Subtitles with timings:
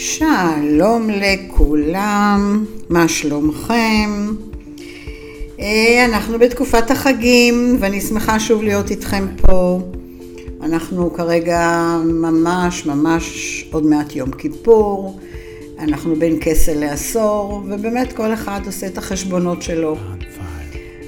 [0.00, 4.34] שלום לכולם, מה שלומכם?
[5.60, 9.80] אה, אנחנו בתקופת החגים ואני שמחה שוב להיות איתכם פה.
[10.62, 15.18] אנחנו כרגע ממש ממש עוד מעט יום כיפור,
[15.78, 19.96] אנחנו בין כסל לעשור ובאמת כל אחד עושה את החשבונות שלו.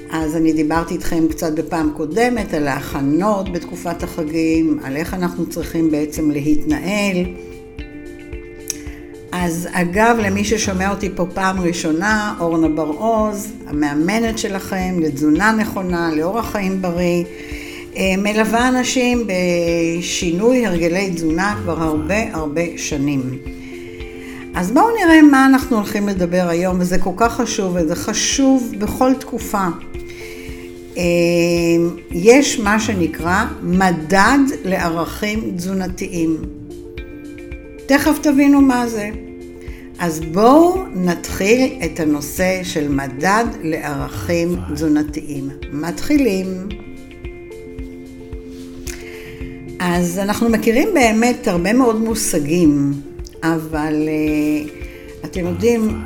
[0.09, 5.91] אז אני דיברתי איתכם קצת בפעם קודמת על ההכנות בתקופת החגים, על איך אנחנו צריכים
[5.91, 7.50] בעצם להתנהל.
[9.43, 16.51] אז אגב, למי ששומע אותי פה פעם ראשונה, אורנה בר-עוז, המאמנת שלכם לתזונה נכונה, לאורח
[16.51, 17.23] חיים בריא,
[17.97, 23.21] אה, מלווה אנשים בשינוי הרגלי תזונה כבר הרבה הרבה שנים.
[24.55, 29.13] אז בואו נראה מה אנחנו הולכים לדבר היום, וזה כל כך חשוב, וזה חשוב בכל
[29.13, 29.67] תקופה.
[30.97, 31.03] אה,
[32.11, 36.37] יש מה שנקרא מדד לערכים תזונתיים.
[37.85, 39.09] תכף תבינו מה זה.
[40.01, 45.49] אז בואו נתחיל את הנושא של מדד לערכים תזונתיים.
[45.71, 46.47] מתחילים.
[49.79, 52.93] אז אנחנו מכירים באמת הרבה מאוד מושגים,
[53.43, 54.69] אבל uh,
[55.25, 56.01] אתם יודעים,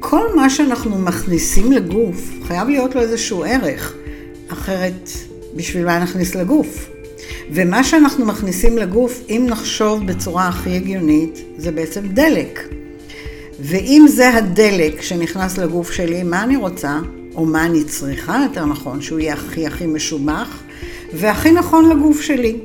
[0.00, 3.94] כל מה שאנחנו מכניסים לגוף חייב להיות לו איזשהו ערך,
[4.48, 5.08] אחרת
[5.56, 6.90] בשביל מה נכניס לגוף?
[7.50, 12.81] ומה שאנחנו מכניסים לגוף, אם נחשוב בצורה הכי הגיונית, זה בעצם דלק.
[13.64, 16.98] ואם זה הדלק שנכנס לגוף שלי, מה אני רוצה,
[17.34, 20.62] או מה אני צריכה, יותר נכון, שהוא יהיה הכי הכי משובח,
[21.12, 22.56] והכי נכון לגוף שלי.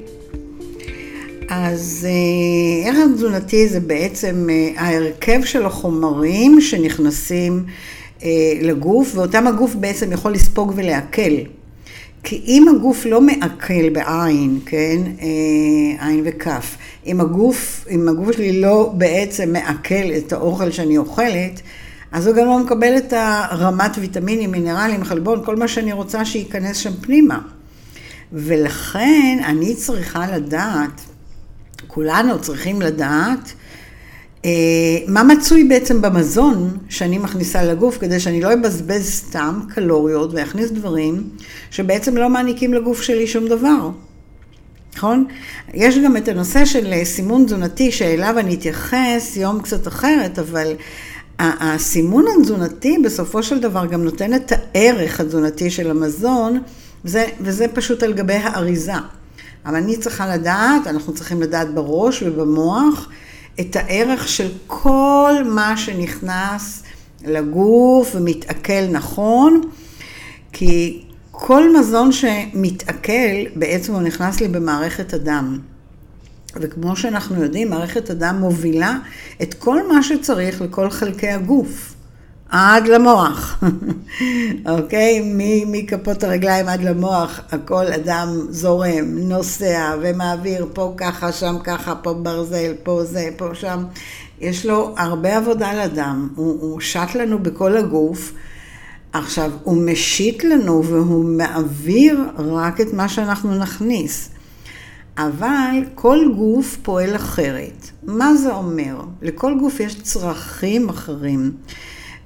[1.49, 7.63] אז אה, ערך תזונתי זה בעצם אה, ההרכב של החומרים שנכנסים
[8.23, 8.29] אה,
[8.61, 11.56] לגוף, ואותם הגוף בעצם יכול לספוג ולעכל.
[12.23, 18.61] כי אם הגוף לא מעכל בעין, כן, אה, עין וכף, אם הגוף, אם הגוף שלי
[18.61, 21.61] לא בעצם מעכל את האוכל שאני אוכלת,
[22.11, 26.77] אז הוא גם לא מקבל את הרמת ויטמינים, מינרלים, חלבון, כל מה שאני רוצה שייכנס
[26.77, 27.39] שם פנימה.
[28.33, 31.01] ולכן אני צריכה לדעת,
[31.87, 33.53] כולנו צריכים לדעת,
[35.07, 41.29] מה מצוי בעצם במזון שאני מכניסה לגוף, כדי שאני לא אבזבז סתם קלוריות ואכניס דברים
[41.71, 43.89] שבעצם לא מעניקים לגוף שלי שום דבר.
[44.95, 45.25] נכון?
[45.73, 50.73] יש גם את הנושא של סימון תזונתי, שאליו אני אתייחס יום קצת אחרת, אבל
[51.39, 56.59] הסימון התזונתי בסופו של דבר גם נותן את הערך התזונתי של המזון,
[57.05, 58.93] וזה, וזה פשוט על גבי האריזה.
[59.65, 63.09] אבל אני צריכה לדעת, אנחנו צריכים לדעת בראש ובמוח,
[63.59, 66.83] את הערך של כל מה שנכנס
[67.25, 69.61] לגוף ומתעכל נכון,
[70.51, 75.59] כי כל מזון שמתעכל, בעצם הוא נכנס לי במערכת הדם.
[76.55, 78.97] וכמו שאנחנו יודעים, מערכת הדם מובילה
[79.41, 81.93] את כל מה שצריך לכל חלקי הגוף,
[82.49, 83.63] עד למוח,
[84.75, 85.21] אוקיי?
[85.67, 92.73] מכפות הרגליים עד למוח, הכל אדם זורם, נוסע ומעביר פה ככה, שם ככה, פה ברזל,
[92.83, 93.83] פה זה, פה שם.
[94.39, 98.33] יש לו הרבה עבודה לדם, הוא, הוא שט לנו בכל הגוף.
[99.13, 104.29] עכשיו, הוא משית לנו והוא מעביר רק את מה שאנחנו נכניס.
[105.17, 107.91] אבל כל גוף פועל אחרת.
[108.03, 109.01] מה זה אומר?
[109.21, 111.51] לכל גוף יש צרכים אחרים.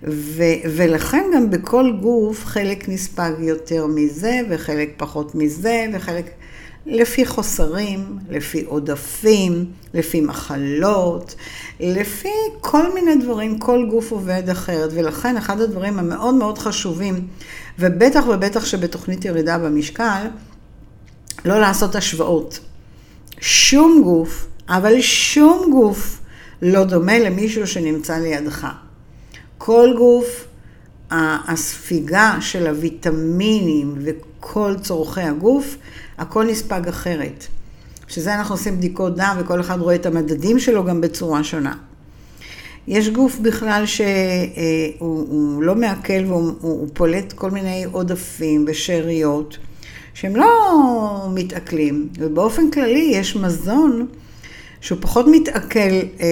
[0.04, 6.30] ו- ולכן גם בכל גוף חלק נספג יותר מזה וחלק פחות מזה וחלק
[6.86, 11.36] לפי חוסרים, לפי עודפים, לפי מחלות,
[11.80, 12.30] לפי
[12.62, 17.28] כל מיני דברים, כל גוף עובד אחרת, ולכן אחד הדברים המאוד מאוד חשובים,
[17.80, 20.28] ובטח ובטח שבתוכנית ירידה במשקל,
[21.46, 22.60] לא לעשות השוואות.
[23.40, 26.20] שום גוף, אבל שום גוף
[26.62, 28.68] לא דומה למישהו שנמצא לידך.
[29.66, 30.48] כל גוף,
[31.12, 35.78] הספיגה של הוויטמינים וכל צורכי הגוף,
[36.18, 37.48] הכל נספג אחרת.
[38.08, 41.74] שזה אנחנו עושים בדיקות דם וכל אחד רואה את המדדים שלו גם בצורה שונה.
[42.88, 49.58] יש גוף בכלל שהוא לא מעכל והוא פולט כל מיני עודפים ושאריות
[50.14, 54.08] שהם לא מתעכלים, ובאופן כללי יש מזון
[54.82, 55.80] שהוא פחות מתעכל
[56.20, 56.28] אה,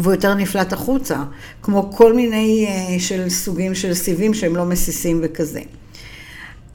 [0.00, 1.16] והוא יותר נפלט החוצה,
[1.62, 5.60] כמו כל מיני אה, של סוגים של סיבים שהם לא מסיסים וכזה.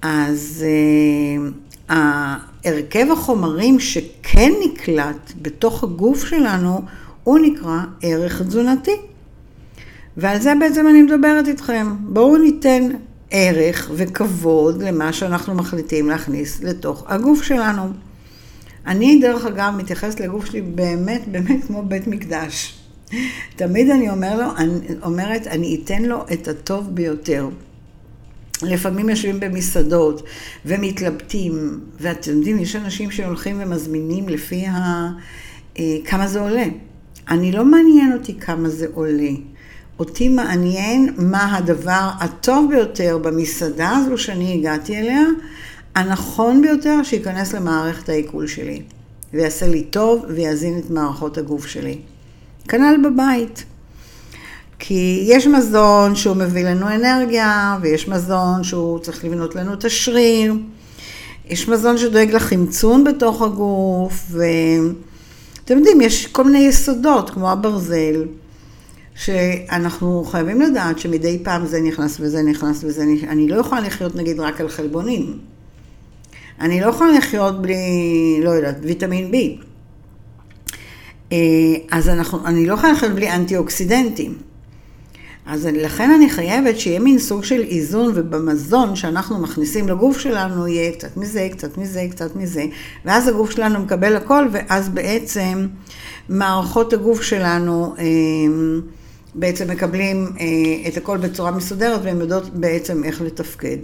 [0.01, 0.65] אז
[1.89, 2.35] אה,
[2.65, 6.81] הרכב החומרים שכן נקלט בתוך הגוף שלנו,
[7.23, 8.95] הוא נקרא ערך תזונתי.
[10.17, 11.95] ועל זה בעצם אני מדברת איתכם.
[11.99, 12.89] בואו ניתן
[13.31, 17.89] ערך וכבוד למה שאנחנו מחליטים להכניס לתוך הגוף שלנו.
[18.87, 22.84] אני, דרך אגב, מתייחסת לגוף שלי באמת, באמת כמו בית מקדש.
[23.55, 27.49] תמיד אני אומר לו, אני אומרת, אני אתן לו את הטוב ביותר.
[28.63, 30.23] לפעמים יושבים במסעדות
[30.65, 35.09] ומתלבטים, ואתם יודעים, יש אנשים שהולכים ומזמינים לפי ה...
[35.79, 36.65] אה, כמה זה עולה.
[37.29, 39.31] אני לא מעניין אותי כמה זה עולה.
[39.99, 45.23] אותי מעניין מה הדבר הטוב ביותר במסעדה הזו שאני הגעתי אליה,
[45.95, 48.81] הנכון ביותר שייכנס למערכת העיכול שלי,
[49.33, 51.97] ויעשה לי טוב ויאזין את מערכות הגוף שלי.
[52.67, 53.65] כנ"ל בבית.
[54.79, 60.53] כי יש מזון שהוא מביא לנו אנרגיה, ויש מזון שהוא צריך לבנות לנו את השריר.
[61.45, 68.25] יש מזון שדואג לחמצון בתוך הגוף, ואתם יודעים, יש כל מיני יסודות, כמו הברזל,
[69.15, 73.29] שאנחנו חייבים לדעת שמדי פעם זה נכנס וזה נכנס וזה נכנס.
[73.29, 75.39] אני לא יכולה לחיות נגיד רק על חלבונים.
[76.59, 77.75] אני לא יכולה לחיות בלי,
[78.43, 79.35] לא יודעת, ויטמין B.
[81.35, 84.35] אה, אז אנחנו, אני לא יכולה לחיות בלי אנטי אוקסידנטים.
[85.45, 90.91] אז לכן אני חייבת שיהיה מין סוג של איזון, ובמזון שאנחנו מכניסים לגוף שלנו יהיה
[90.91, 92.65] קצת מזה, קצת מזה, קצת מזה,
[93.05, 95.67] ואז הגוף שלנו מקבל הכל, ואז בעצם
[96.29, 98.03] מערכות הגוף שלנו אה,
[99.35, 103.77] בעצם מקבלים אה, את הכל בצורה מסודרת, והן יודעות בעצם איך לתפקד.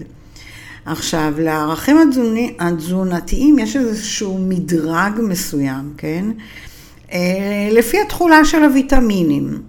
[0.86, 1.98] עכשיו, לערכים
[2.60, 6.26] התזונתיים יש איזשהו מדרג מסוים, כן?
[7.72, 9.62] לפי התכולה של הוויטמינים.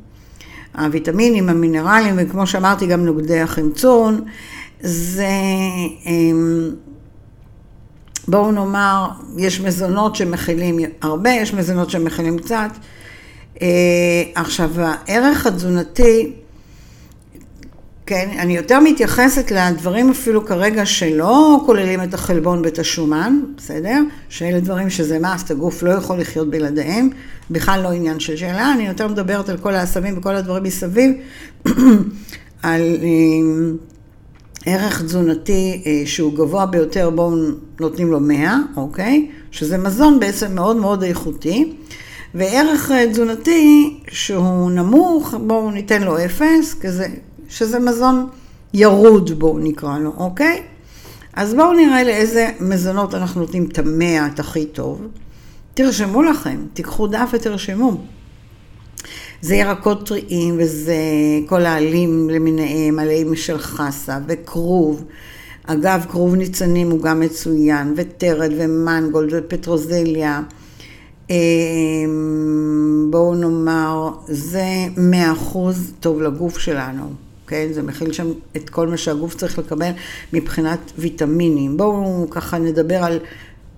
[0.79, 4.25] הוויטמינים, המינרלים, וכמו שאמרתי, גם נוגדי החמצון,
[4.81, 5.29] זה,
[6.07, 6.71] אמ,
[8.29, 9.09] בואו נאמר,
[9.39, 12.71] יש מזונות שמכילים הרבה, יש מזונות שמכילים קצת.
[13.63, 13.67] אה,
[14.35, 16.33] עכשיו, הערך התזונתי,
[18.13, 23.99] כן, אני יותר מתייחסת לדברים אפילו כרגע שלא כוללים את החלבון ואת השומן, בסדר?
[24.29, 27.11] שאלה דברים שזה מאסט, הגוף לא יכול לחיות בלעדיהם,
[27.51, 31.13] בכלל לא עניין של שאלה, אני יותר מדברת על כל העשבים וכל הדברים מסביב,
[32.63, 33.09] על אה,
[34.67, 37.37] ערך תזונתי אה, שהוא גבוה ביותר, בואו
[37.81, 39.31] נותנים לו 100, אוקיי?
[39.51, 41.73] שזה מזון בעצם מאוד מאוד איכותי.
[42.35, 47.07] וערך אה, תזונתי שהוא נמוך, בואו ניתן לו אפס, כזה,
[47.53, 48.29] שזה מזון
[48.75, 50.63] ירוד, בואו נקרא לו, אוקיי?
[51.33, 55.07] אז בואו נראה לאיזה מזונות אנחנו נותנים את המאה, את הכי טוב.
[55.75, 58.01] תרשמו לכם, תיקחו דף ותרשמו.
[59.41, 60.95] זה ירקות טריים וזה
[61.47, 65.05] כל העלים למיניהם, עלים של חסה וכרוב.
[65.67, 70.43] אגב, כרוב ניצנים הוא גם מצוין, וטרד ומנגולד ופטרוזליה.
[71.31, 74.67] אמ, בואו נאמר, זה
[74.97, 77.32] מאה אחוז טוב לגוף שלנו.
[77.53, 77.73] כן?
[77.73, 78.27] זה מכיל שם
[78.57, 79.91] את כל מה שהגוף צריך לקבל
[80.33, 81.77] מבחינת ויטמינים.
[81.77, 83.19] בואו ככה נדבר על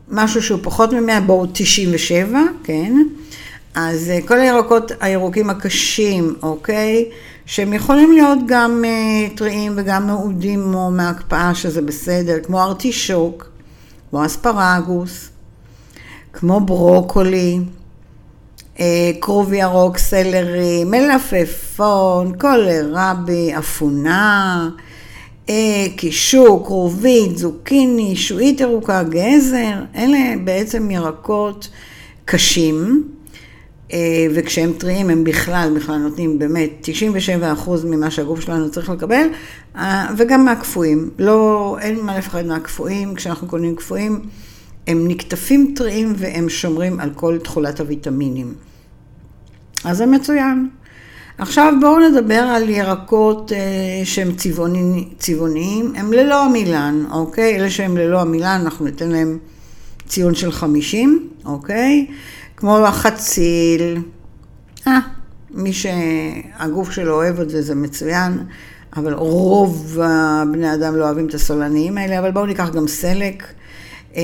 [0.08, 3.02] משהו שהוא פחות מ-100, בואו 97, כן?
[3.74, 7.10] אז אה, כל הירקות הירוקים הקשים, אוקיי?
[7.46, 13.50] שהם יכולים להיות גם uh, טריים וגם מעודים או מהקפאה, שזה בסדר, כמו ארטישוק,
[14.10, 15.28] כמו אספרגוס,
[16.32, 17.83] כמו ברוקולי, אה,
[19.20, 24.70] כרוב ירוק, סלרי, מלפפון, קולרבי, אפונה,
[25.48, 31.68] אה, קישור, כרובית, זוקיני, שועית ירוקה, גזר, אלה בעצם ירקות
[32.24, 33.08] קשים,
[33.92, 39.26] אה, וכשהם טריים הם בכלל, בכלל נותנים באמת 97% ממה שהגוף שלנו צריך לקבל,
[40.16, 41.10] וגם מהקפואים.
[41.18, 44.20] לא, אין מה לפחד מהקפואים, כשאנחנו קונים קפואים.
[44.86, 48.54] הם נקטפים טריים והם שומרים על כל תכולת הוויטמינים.
[49.84, 50.68] אז זה מצוין.
[51.38, 57.56] עכשיו בואו נדבר על ירקות אה, שהם צבעוני, צבעוניים, הם ללא עמילן, אוקיי?
[57.56, 59.38] אלה שהם ללא עמילן, אנחנו ניתן להם
[60.08, 62.06] ציון של 50, אוקיי?
[62.56, 64.02] כמו החציל,
[64.86, 64.98] אה,
[65.50, 68.38] מי שהגוף שלו אוהב את זה, זה מצוין,
[68.96, 70.00] אבל רוב
[70.52, 73.44] בני אדם לא אוהבים את הסולניים האלה, אבל בואו ניקח גם סלק.
[74.16, 74.22] אה,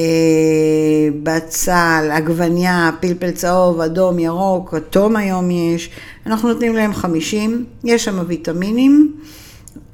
[1.23, 5.91] בצל, עגבניה, פלפל צהוב, אדום, ירוק, אטום היום יש,
[6.27, 9.13] אנחנו נותנים להם 50, יש שם ויטמינים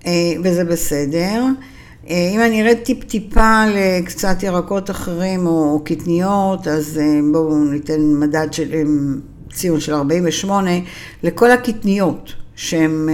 [0.07, 0.13] אה,
[0.45, 1.45] וזה בסדר.
[2.11, 7.01] אה, אם אני ארד טיפ-טיפה לקצת ירקות אחרים או קטניות, אז
[7.33, 8.71] בואו ניתן מדד של
[9.53, 10.71] ציון של 48
[11.23, 13.09] לכל הקטניות שהן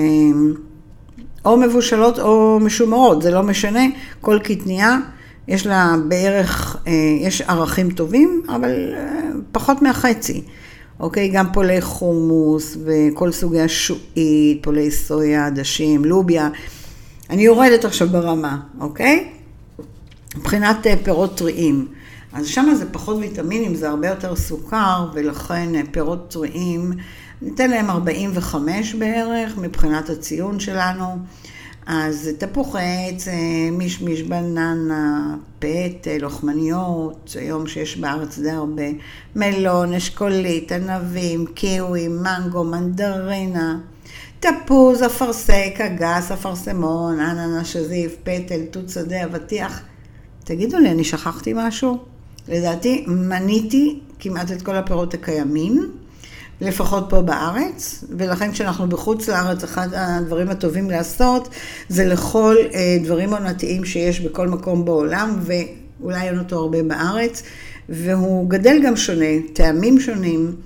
[1.44, 3.82] או מבושלות או משומרות, זה לא משנה,
[4.20, 4.98] כל קטניה.
[5.48, 10.42] יש לה בערך, אה, יש ערכים טובים, אבל אה, פחות מהחצי.
[11.00, 11.28] אוקיי?
[11.28, 16.48] גם פולי חומוס וכל סוגי השועית, פולי סויה, עדשים, לוביה.
[17.30, 19.28] אני יורדת עכשיו ברמה, אוקיי?
[20.36, 21.88] מבחינת אה, פירות טריים.
[22.32, 26.92] אז שם זה פחות ויטמינים, זה הרבה יותר סוכר, ולכן פירות טריים,
[27.42, 31.18] ניתן להם 45 בערך מבחינת הציון שלנו.
[31.86, 33.28] אז תפוחי עץ,
[33.72, 38.82] מישמיש, בננה, פט, לוחמניות, היום שיש בארץ די הרבה,
[39.36, 43.78] מלון, אשכולית, ענבים, קיווי, מנגו, מנדרינה,
[44.40, 49.80] תפוז, אפרסק, אגס, אפרסמון, אננה, שזיף, פטל, תות שדה, אבטיח.
[50.44, 51.98] תגידו לי, אני שכחתי משהו?
[52.48, 56.01] לדעתי, מניתי כמעט את כל הפירות הקיימים.
[56.62, 61.48] לפחות פה בארץ, ולכן כשאנחנו בחוץ לארץ, אחד הדברים הטובים לעשות
[61.88, 67.42] זה לכל אה, דברים עונתיים שיש בכל מקום בעולם, ואולי אין אותו הרבה בארץ,
[67.88, 70.56] והוא גדל גם שונה, טעמים שונים.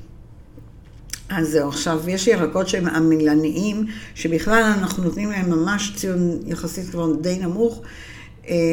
[1.28, 7.12] אז זהו, עכשיו יש ירקות שהם עמילניים, שבכלל אנחנו נותנים להם ממש ציון יחסית כבר
[7.20, 7.80] די נמוך,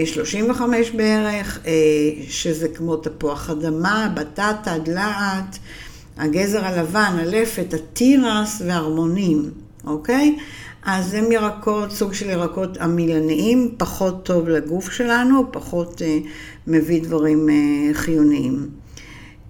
[0.05, 1.71] 35 אה, בערך, אה,
[2.29, 5.59] שזה כמו תפוח אדמה, בטטה, דלעת.
[6.17, 9.51] הגזר הלבן, הלפת, התירס והרמונים,
[9.85, 10.37] אוקיי?
[10.85, 16.19] אז הם ירקות, סוג של ירקות עמילניים, פחות טוב לגוף שלנו, פחות אה,
[16.67, 18.69] מביא דברים אה, חיוניים.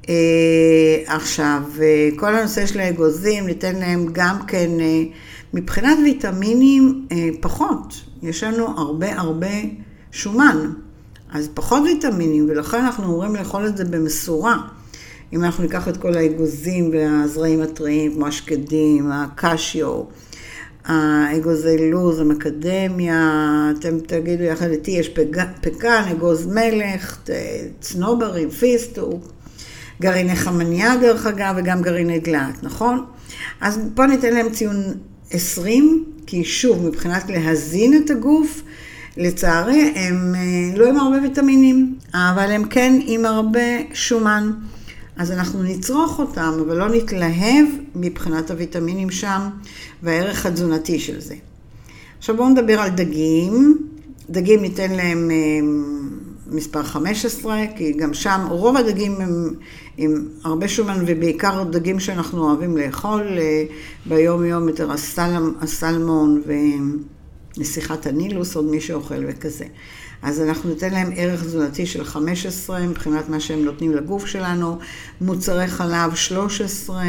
[0.10, 0.16] אה,
[1.06, 5.04] עכשיו, אה, כל הנושא של האגוזים, ניתן להם גם כן, אה,
[5.54, 7.94] מבחינת ויטמינים, אה, פחות.
[8.24, 9.56] יש לנו הרבה הרבה
[10.12, 10.72] שומן,
[11.32, 14.58] אז פחות ויטמינים, ולכן אנחנו אומרים לאכול את זה במשורה.
[15.34, 20.04] אם אנחנו ניקח את כל האגוזים והזרעים הטריים, כמו השקדים, הקשיו,
[20.86, 25.10] האגוזי לוז, המקדמיה, אתם תגידו יחד איתי, יש
[25.62, 27.18] פקן, אגוז מלך,
[27.80, 29.32] צנוברים, פיסטוק,
[30.02, 33.06] גרעיני חמניה דרך אגב, וגם גרעיני דלעת, נכון?
[33.62, 34.84] אז פה ניתן להם ציון
[35.32, 38.62] 20, כי שוב, מבחינת להזין את הגוף,
[39.18, 43.60] לצערי, הם אה, לא עם הרבה ויטמינים, אבל הם כן עם הרבה
[43.94, 44.52] שומן.
[45.18, 47.66] אז אנחנו נצרוך אותם, אבל לא נתלהב
[47.96, 49.50] מבחינת הוויטמינים שם
[50.04, 51.36] והערך התזונתי של זה.
[52.18, 53.78] עכשיו בואו נדבר על דגים.
[54.30, 55.36] דגים ניתן להם אה,
[56.48, 59.54] מספר 15, כי גם שם רוב הדגים הם
[59.98, 63.66] עם הרבה שומן, ובעיקר דגים שאנחנו אוהבים לאכול אה,
[64.06, 66.42] ביום-יום, יותר הסלמ, הסלמון
[67.58, 69.66] ונסיכת הנילוס, עוד מי שאוכל וכזה.
[70.22, 74.78] אז אנחנו ניתן להם ערך תזונתי של 15 מבחינת מה שהם נותנים לגוף שלנו,
[75.22, 77.04] מוצרי חלב 13,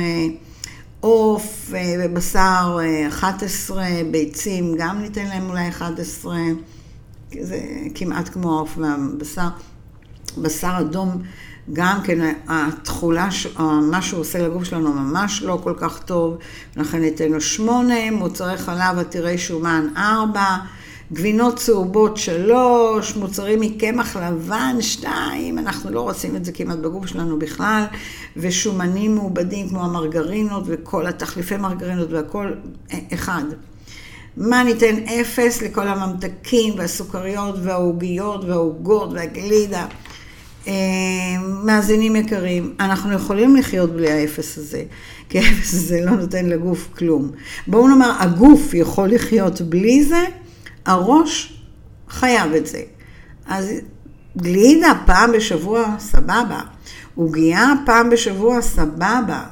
[1.00, 6.36] עוף אה, ובשר 11, אה, ביצים גם ניתן להם אולי 11,
[7.40, 7.60] זה
[7.94, 9.48] כמעט כמו העוף והבשר.
[10.38, 11.22] בשר אדום,
[11.72, 13.28] גם כן התכולה,
[13.82, 16.36] מה שהוא עושה לגוף שלנו ממש לא כל כך טוב,
[16.76, 20.56] לכן ניתן לו 8, מוצרי חלב עתירי שומן 4,
[21.12, 27.38] גבינות צהובות שלוש, מוצרים מקמח לבן שתיים, אנחנו לא רוצים את זה כמעט בגוף שלנו
[27.38, 27.84] בכלל,
[28.36, 32.52] ושומנים מעובדים כמו המרגרינות וכל התחליפי מרגרינות והכל
[33.14, 33.44] אחד.
[34.36, 39.86] מה ניתן אפס לכל הממתקים והסוכריות והעוגיות והעוגות והגלידה.
[40.68, 40.72] אה,
[41.64, 44.82] מאזינים יקרים, אנחנו יכולים לחיות בלי האפס הזה,
[45.28, 47.30] כי האפס הזה לא נותן לגוף כלום.
[47.66, 50.24] בואו נאמר, הגוף יכול לחיות בלי זה,
[50.86, 51.62] הראש
[52.08, 52.82] חייב את זה.
[53.46, 53.70] אז
[54.36, 56.60] גלידה פעם בשבוע, סבבה.
[57.14, 59.42] עוגייה פעם בשבוע, סבבה.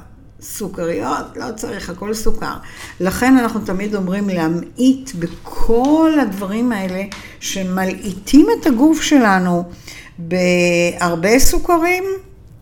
[0.41, 2.53] סוכריות, לא צריך, הכל סוכר.
[2.99, 7.03] לכן אנחנו תמיד אומרים להמעיט בכל הדברים האלה
[7.39, 9.63] שמלעיטים את הגוף שלנו
[10.19, 12.03] בהרבה סוכרים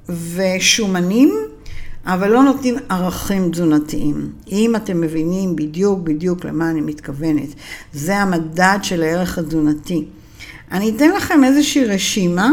[0.09, 1.35] ושומנים
[2.05, 4.31] אבל לא נותנים ערכים תזונתיים.
[4.51, 7.49] אם אתם מבינים בדיוק בדיוק למה אני מתכוונת,
[7.93, 10.05] זה המדד של הערך התזונתי.
[10.71, 12.51] אני אתן לכם איזושהי רשימה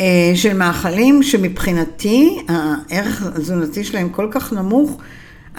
[0.00, 4.98] אה, של מאכלים שמבחינתי הערך התזונתי שלהם כל כך נמוך,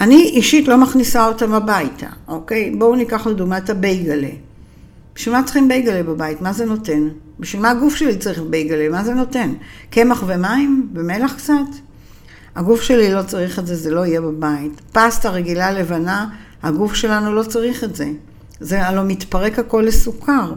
[0.00, 2.70] אני אישית לא מכניסה אותם הביתה, אוקיי?
[2.70, 4.28] בואו ניקח לדוגמה את הבייגלה.
[5.16, 6.40] בשביל מה צריכים בייגלה בבית?
[6.40, 7.08] מה זה נותן?
[7.40, 8.88] בשביל מה הגוף שלי צריך בייגלה?
[8.88, 9.52] מה זה נותן?
[9.90, 10.88] קמח ומים?
[10.94, 11.54] ומלח קצת?
[12.56, 14.80] הגוף שלי לא צריך את זה, זה לא יהיה בבית.
[14.92, 16.28] פסטה רגילה לבנה,
[16.62, 18.08] הגוף שלנו לא צריך את זה.
[18.60, 20.52] זה הלוא מתפרק הכל לסוכר.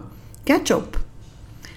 [0.45, 0.85] קטשופ.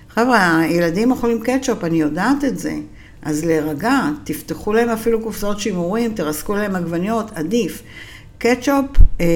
[0.08, 2.74] חבר'ה, הילדים אוכלים קטשופ, אני יודעת את זה.
[3.22, 7.82] אז להירגע, תפתחו להם אפילו קופסאות שימורים, תרסקו להם עגבניות, עדיף.
[8.42, 8.86] קטשופ
[9.20, 9.26] אה,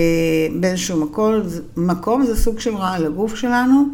[0.60, 1.34] באיזשהו מקום,
[1.76, 3.84] מקום זה סוג של רע לגוף שלנו.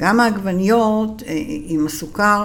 [0.00, 2.44] גם העגבניות אה, עם הסוכר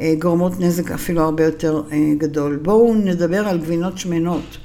[0.00, 2.56] אה, גורמות נזק אפילו הרבה יותר אה, גדול.
[2.56, 4.58] בואו נדבר על גבינות שמנות.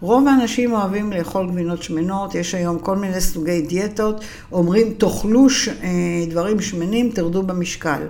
[0.00, 5.68] רוב האנשים אוהבים לאכול גבינות שמנות, יש היום כל מיני סוגי דיאטות, אומרים תאכלו ש...
[6.30, 8.02] דברים שמנים, תרדו במשקל.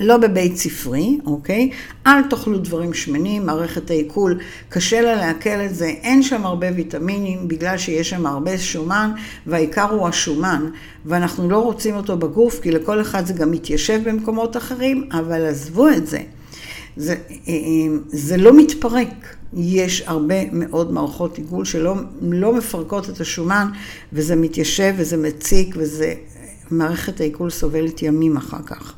[0.00, 1.70] לא בבית ספרי, אוקיי?
[2.06, 4.38] אל תאכלו דברים שמנים, מערכת העיכול,
[4.68, 9.10] קשה לה לעכל את זה, אין שם הרבה ויטמינים בגלל שיש שם הרבה שומן,
[9.46, 10.70] והעיקר הוא השומן,
[11.06, 15.88] ואנחנו לא רוצים אותו בגוף, כי לכל אחד זה גם מתיישב במקומות אחרים, אבל עזבו
[15.88, 16.18] את זה.
[16.96, 17.14] זה,
[18.08, 19.36] זה לא מתפרק.
[19.56, 23.68] יש הרבה מאוד מערכות עיגול שלא לא מפרקות את השומן,
[24.12, 26.14] וזה מתיישב וזה מציק, וזה...
[26.70, 28.94] מערכת העיכול סובלת ימים אחר כך.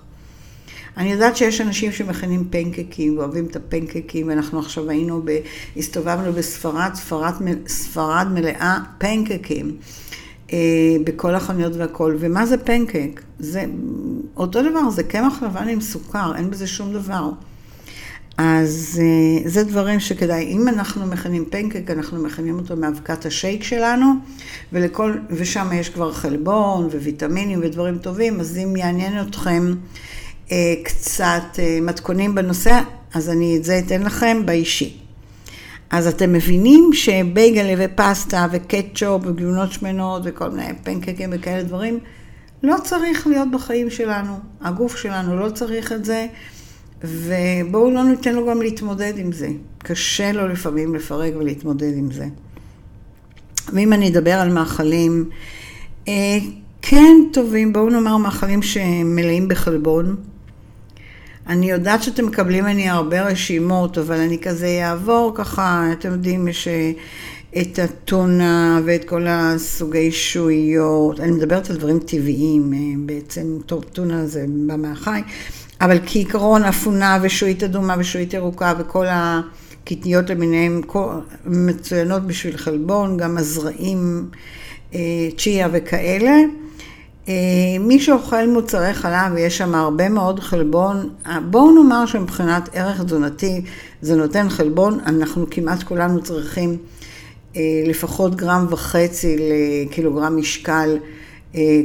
[0.98, 5.38] אני יודעת שיש אנשים שמכינים פנקקים, אוהבים את הפנקקים, ואנחנו עכשיו היינו, ב,
[5.76, 7.32] הסתובבנו בספרד, ספרד,
[7.66, 9.76] ספרד מלאה פנקקים.
[10.52, 10.58] אה,
[11.04, 12.16] בכל החנויות והכל.
[12.18, 13.22] ומה זה פנקק?
[13.38, 13.64] זה
[14.36, 17.30] אותו דבר, זה קמח לבן עם סוכר, אין בזה שום דבר.
[18.38, 24.12] אז אה, זה דברים שכדאי, אם אנחנו מכינים פנקק, אנחנו מכינים אותו מאבקת השייק שלנו,
[24.72, 29.72] ולכל, ושם יש כבר חלבון וויטמינים ודברים טובים, אז אם יעניין אתכם
[30.84, 32.80] קצת אה, מתכונים בנושא,
[33.14, 34.98] אז אני את זה אתן לכם באישי.
[35.90, 41.98] אז אתם מבינים שבייגלה ופסטה וקטשופ וגלונות שמנות וכל מיני פנקקים וכאלה דברים,
[42.62, 44.38] לא צריך להיות בחיים שלנו.
[44.60, 46.26] הגוף שלנו לא צריך את זה.
[47.04, 49.48] ובואו לא ניתן לו גם להתמודד עם זה.
[49.78, 52.26] קשה לו לפעמים לפרק ולהתמודד עם זה.
[53.72, 55.30] ואם אני אדבר על מאכלים,
[56.08, 56.38] אה,
[56.82, 60.16] כן טובים, בואו נאמר מאכלים שמלאים בחלבון.
[61.48, 66.68] אני יודעת שאתם מקבלים ממני הרבה רשימות, אבל אני כזה אעבור ככה, אתם יודעים, יש
[66.68, 66.92] אה,
[67.60, 71.20] את הטונה ואת כל הסוגי שועיות.
[71.20, 73.58] אני מדברת על דברים טבעיים, אה, בעצם,
[73.92, 75.20] טונה זה בא מהחי.
[75.80, 80.80] אבל כעיקרון אפונה ושועית אדומה ושועית ירוקה וכל הקטניות למיניהן
[81.46, 84.28] מצוינות בשביל חלבון, גם הזרעים,
[84.94, 86.36] אה, צ'יה וכאלה.
[87.28, 87.34] אה,
[87.80, 93.62] מי שאוכל מוצרי חלב ויש שם הרבה מאוד חלבון, אה, בואו נאמר שמבחינת ערך תזונתי
[94.02, 96.76] זה נותן חלבון, אנחנו כמעט כולנו צריכים
[97.86, 100.98] לפחות גרם וחצי לקילוגרם משקל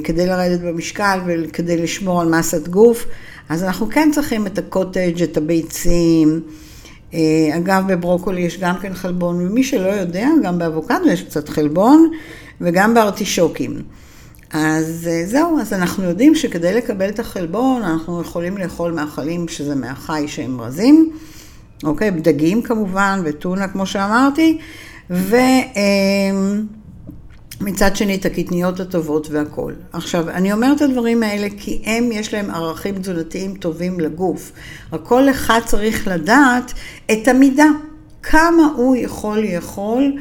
[0.04, 3.06] כדי לרדת במשקל וכדי לשמור על מסת גוף.
[3.50, 6.42] אז אנחנו כן צריכים את הקוטג', את הביצים.
[7.14, 12.12] אה, אגב, בברוקולי יש גם כן חלבון, ומי שלא יודע, גם באבוקדו יש קצת חלבון,
[12.62, 13.82] וגם בארטישוקים.
[14.54, 19.76] אז אה, זהו, אז אנחנו יודעים שכדי לקבל את החלבון, אנחנו יכולים לאכול מאכלים שזה
[19.76, 21.12] מהחי שהם רזים,
[21.84, 22.12] אוקיי?
[22.12, 24.58] דגים כמובן, וטונה כמו שאמרתי,
[25.10, 25.36] ו...
[25.36, 26.60] אה,
[27.94, 29.76] שני את הקטניות הטובות והכול.
[29.94, 34.52] עכשיו, אני אומרת את הדברים האלה כי הם, יש להם ערכים תזונתיים טובים לגוף.
[34.94, 36.74] רק כל אחד צריך לדעת
[37.12, 37.68] את המידה,
[38.24, 40.14] כמה הוא יכול לאכול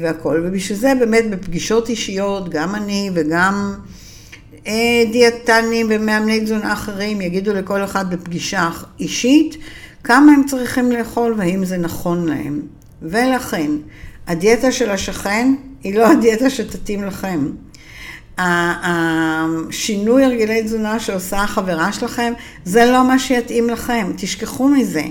[0.00, 0.44] והכול.
[0.46, 3.74] ובשביל זה באמת בפגישות אישיות, גם אני וגם
[4.66, 9.56] אה, דיאטנים ומאמני תזונה אחרים יגידו לכל אחד בפגישה אישית
[10.04, 12.62] כמה הם צריכים לאכול והאם זה נכון להם.
[13.02, 13.70] ולכן,
[14.26, 17.48] הדיאטה של השכן היא לא הדיאטה שתתאים לכם.
[18.38, 22.32] השינוי הרגלי תזונה שעושה החברה שלכם,
[22.64, 25.02] זה לא מה שיתאים לכם, תשכחו מזה,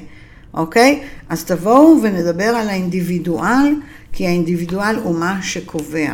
[0.53, 1.03] אוקיי?
[1.29, 3.73] אז תבואו ונדבר על האינדיבידואל,
[4.13, 6.13] כי האינדיבידואל הוא מה שקובע.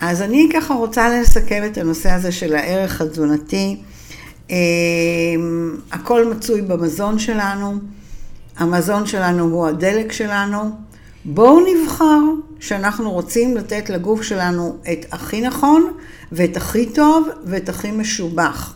[0.00, 3.76] אז אני ככה רוצה לסכם את הנושא הזה של הערך התזונתי.
[4.50, 7.78] אמ, הכל מצוי במזון שלנו,
[8.56, 10.70] המזון שלנו הוא הדלק שלנו.
[11.24, 12.20] בואו נבחר
[12.60, 15.92] שאנחנו רוצים לתת לגוף שלנו את הכי נכון,
[16.32, 18.74] ואת הכי טוב, ואת הכי משובח.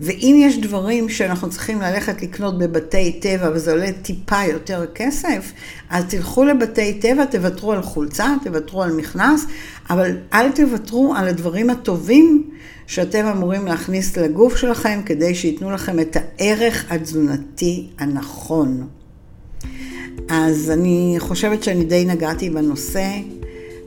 [0.00, 5.52] ואם יש דברים שאנחנו צריכים ללכת לקנות בבתי טבע וזה עולה טיפה יותר כסף,
[5.90, 9.46] אז תלכו לבתי טבע, תוותרו על חולצה, תוותרו על מכנס,
[9.90, 12.50] אבל אל תוותרו על הדברים הטובים
[12.86, 18.88] שאתם אמורים להכניס לגוף שלכם כדי שייתנו לכם את הערך התזונתי הנכון.
[20.28, 23.06] אז אני חושבת שאני די נגעתי בנושא,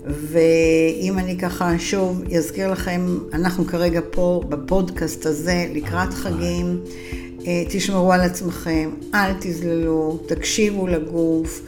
[0.09, 6.79] ואם אני ככה שוב אזכיר לכם, אנחנו כרגע פה בפודקאסט הזה לקראת חגים,
[7.47, 11.61] אה, תשמרו על עצמכם, אל תזללו, תקשיבו לגוף.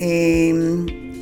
[0.00, 0.06] אה,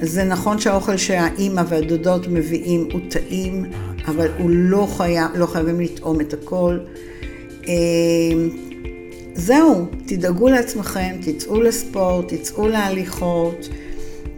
[0.00, 3.64] זה נכון שהאוכל שהאימא והדודות מביאים הוא טעים,
[4.06, 6.78] אבל הוא לא, חייב, לא חייבים לטעום את הכל.
[7.68, 7.74] אה,
[9.34, 13.68] זהו, תדאגו לעצמכם, תצאו לספורט, תצאו להליכות,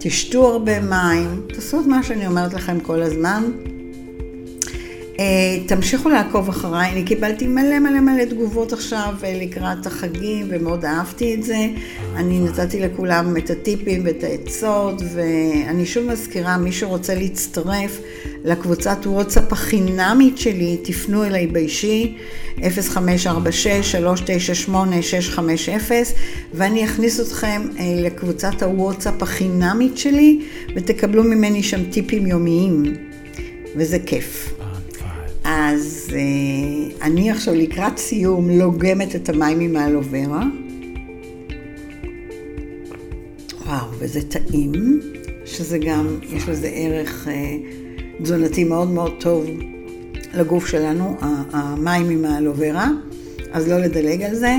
[0.03, 3.51] תשתו הרבה מים, תעשו את מה שאני אומרת לכם כל הזמן.
[5.67, 11.43] תמשיכו לעקוב אחריי, אני קיבלתי מלא מלא מלא תגובות עכשיו לקראת החגים ומאוד אהבתי את
[11.43, 11.67] זה.
[12.17, 18.01] אני נתתי לכולם את הטיפים ואת העצות ואני שוב מזכירה, מי שרוצה להצטרף
[18.45, 22.17] לקבוצת וואטסאפ החינמית שלי, תפנו אליי באישי
[22.59, 22.63] 0546-398-650
[26.55, 27.63] ואני אכניס אתכם
[27.97, 30.41] לקבוצת הוואטסאפ החינמית שלי
[30.77, 32.83] ותקבלו ממני שם טיפים יומיים
[33.77, 34.60] וזה כיף.
[35.53, 40.43] אז אה, אני עכשיו לקראת סיום לוגמת את המים עם האלוברה.
[43.67, 45.01] וואו, וזה טעים,
[45.45, 47.57] שזה גם, יש לזה ערך אה,
[48.23, 49.47] תזונתי מאוד מאוד טוב
[50.35, 51.17] לגוף שלנו,
[51.53, 52.89] המים עם האלוברה,
[53.53, 54.57] אז לא לדלג על זה.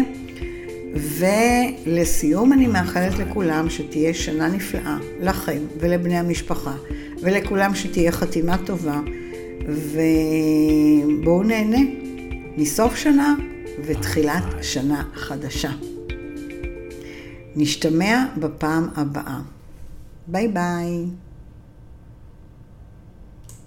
[0.93, 6.75] ולסיום אני מאחלת לכולם שתהיה שנה נפלאה, לכם ולבני המשפחה,
[7.21, 9.01] ולכולם שתהיה חתימה טובה.
[9.67, 11.81] ובואו נהנה
[12.57, 13.35] מסוף שנה
[13.85, 15.71] ותחילת שנה חדשה.
[17.55, 19.39] נשתמע בפעם הבאה.
[20.27, 21.05] ביי ביי.